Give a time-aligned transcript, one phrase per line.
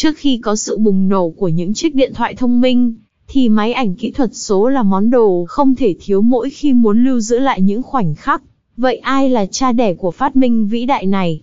[0.00, 2.94] Trước khi có sự bùng nổ của những chiếc điện thoại thông minh,
[3.28, 7.04] thì máy ảnh kỹ thuật số là món đồ không thể thiếu mỗi khi muốn
[7.04, 8.42] lưu giữ lại những khoảnh khắc.
[8.76, 11.40] Vậy ai là cha đẻ của phát minh vĩ đại này?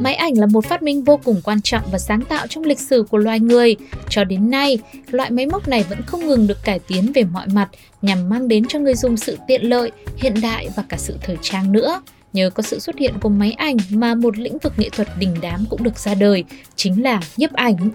[0.00, 2.80] Máy ảnh là một phát minh vô cùng quan trọng và sáng tạo trong lịch
[2.80, 3.76] sử của loài người.
[4.08, 4.78] Cho đến nay,
[5.10, 7.68] loại máy móc này vẫn không ngừng được cải tiến về mọi mặt
[8.02, 11.36] nhằm mang đến cho người dùng sự tiện lợi, hiện đại và cả sự thời
[11.42, 12.00] trang nữa.
[12.32, 15.34] Nhờ có sự xuất hiện của máy ảnh mà một lĩnh vực nghệ thuật đình
[15.40, 16.44] đám cũng được ra đời,
[16.76, 17.90] chính là nhiếp ảnh.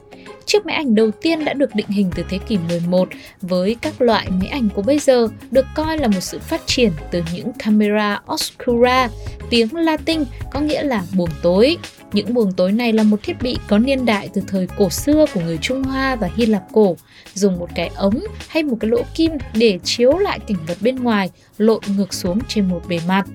[0.46, 3.10] Chiếc máy ảnh đầu tiên đã được định hình từ thế kỷ 11
[3.42, 6.92] với các loại máy ảnh của bây giờ được coi là một sự phát triển
[7.12, 9.10] từ những camera oscura,
[9.50, 11.78] tiếng Latin có nghĩa là buồng tối.
[12.14, 15.26] Những buồng tối này là một thiết bị có niên đại từ thời cổ xưa
[15.34, 16.96] của người Trung Hoa và Hy Lạp cổ,
[17.34, 20.96] dùng một cái ống hay một cái lỗ kim để chiếu lại cảnh vật bên
[20.96, 23.26] ngoài lộn ngược xuống trên một bề mặt.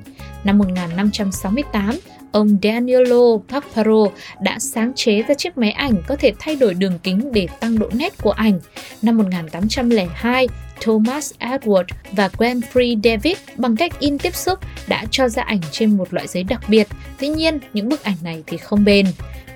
[0.45, 1.99] Năm 1568,
[2.33, 4.07] ông Danielo Paparo
[4.43, 7.79] đã sáng chế ra chiếc máy ảnh có thể thay đổi đường kính để tăng
[7.79, 8.61] độ nét của ảnh.
[9.03, 10.49] Năm 1802,
[10.81, 15.97] Thomas Edward và Godfrey David bằng cách in tiếp xúc đã cho ra ảnh trên
[15.97, 16.89] một loại giấy đặc biệt.
[17.19, 19.07] Tuy nhiên, những bức ảnh này thì không bền.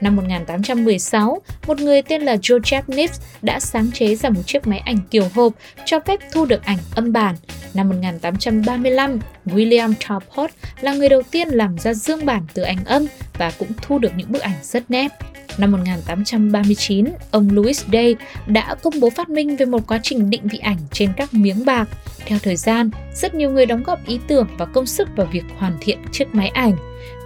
[0.00, 4.78] Năm 1816, một người tên là Joseph Nips đã sáng chế ra một chiếc máy
[4.78, 5.52] ảnh kiểu hộp
[5.84, 7.34] cho phép thu được ảnh âm bản.
[7.75, 13.06] Năm 1835, William Talbot là người đầu tiên làm ra dương bản từ ảnh âm
[13.38, 15.08] và cũng thu được những bức ảnh rất nét.
[15.58, 20.48] Năm 1839, ông Louis Day đã công bố phát minh về một quá trình định
[20.48, 21.89] vị ảnh trên các miếng bạc.
[22.27, 25.44] Theo thời gian, rất nhiều người đóng góp ý tưởng và công sức vào việc
[25.58, 26.77] hoàn thiện chiếc máy ảnh.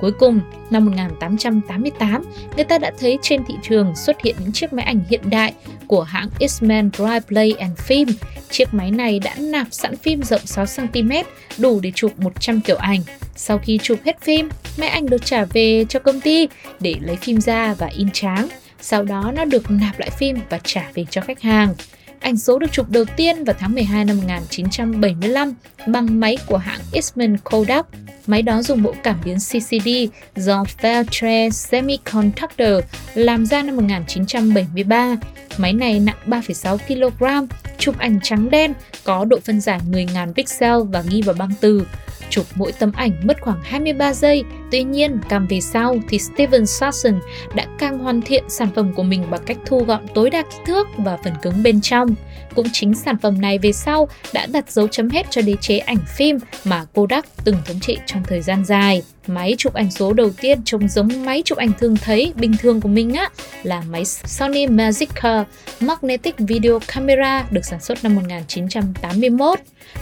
[0.01, 2.25] Cuối cùng, năm 1888,
[2.57, 5.55] người ta đã thấy trên thị trường xuất hiện những chiếc máy ảnh hiện đại
[5.87, 8.13] của hãng Eastman Dry Play and Film.
[8.51, 11.25] Chiếc máy này đã nạp sẵn phim rộng 6cm,
[11.59, 13.01] đủ để chụp 100 kiểu ảnh.
[13.37, 14.49] Sau khi chụp hết phim,
[14.79, 16.49] Mẹ ảnh được trả về cho công ty
[16.81, 18.49] để lấy phim ra và in tráng.
[18.81, 21.75] Sau đó nó được nạp lại phim và trả về cho khách hàng.
[22.21, 25.55] Ảnh số được chụp đầu tiên vào tháng 12 năm 1975
[25.87, 27.87] bằng máy của hãng Eastman Kodak.
[28.27, 29.89] Máy đó dùng bộ cảm biến CCD
[30.37, 32.85] do Fairchild Semiconductor
[33.15, 35.17] làm ra năm 1973.
[35.57, 37.47] Máy này nặng 3,6 kg,
[37.79, 38.73] chụp ảnh trắng đen,
[39.05, 41.87] có độ phân giải 10.000 pixel và ghi vào băng từ.
[42.31, 44.45] Chụp mỗi tấm ảnh mất khoảng 23 giây.
[44.71, 47.21] Tuy nhiên, càng về sau thì Steven Sasson
[47.55, 50.61] đã càng hoàn thiện sản phẩm của mình bằng cách thu gọn tối đa kích
[50.67, 52.15] thước và phần cứng bên trong.
[52.55, 55.79] Cũng chính sản phẩm này về sau đã đặt dấu chấm hết cho đế chế
[55.79, 59.03] ảnh phim mà Kodak từng thống trị trong thời gian dài.
[59.27, 62.81] Máy chụp ảnh số đầu tiên trông giống máy chụp ảnh thường thấy bình thường
[62.81, 63.31] của mình á
[63.63, 65.45] là máy Sony Magica
[65.81, 69.59] Magnetic Video Camera được sản xuất năm 1981.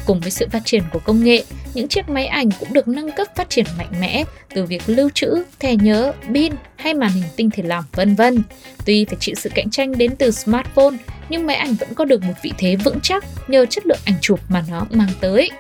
[0.07, 1.45] Cùng với sự phát triển của công nghệ,
[1.75, 4.25] những chiếc máy ảnh cũng được nâng cấp phát triển mạnh mẽ
[4.57, 8.43] từ việc lưu trữ, thẻ nhớ, pin hay màn hình tinh thể lỏng vân vân.
[8.85, 10.97] Tuy phải chịu sự cạnh tranh đến từ smartphone,
[11.29, 14.17] nhưng máy ảnh vẫn có được một vị thế vững chắc nhờ chất lượng ảnh
[14.21, 15.51] chụp mà nó mang tới.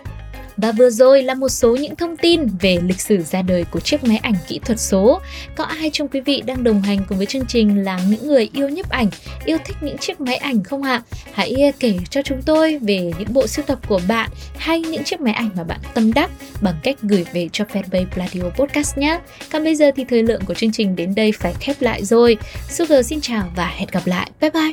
[0.57, 3.81] Và vừa rồi là một số những thông tin về lịch sử ra đời của
[3.81, 5.21] chiếc máy ảnh kỹ thuật số.
[5.57, 8.49] Có ai trong quý vị đang đồng hành cùng với chương trình là những người
[8.53, 9.09] yêu nhiếp ảnh,
[9.45, 11.03] yêu thích những chiếc máy ảnh không ạ?
[11.33, 15.05] Hãy à, kể cho chúng tôi về những bộ sưu tập của bạn hay những
[15.05, 16.31] chiếc máy ảnh mà bạn tâm đắc
[16.61, 19.19] bằng cách gửi về cho fanpage Pladio Podcast nhé.
[19.53, 22.37] Còn bây giờ thì thời lượng của chương trình đến đây phải khép lại rồi.
[22.69, 24.31] Sugar xin chào và hẹn gặp lại.
[24.41, 24.73] Bye bye!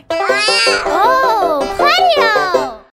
[0.86, 2.73] Oh, Pladio!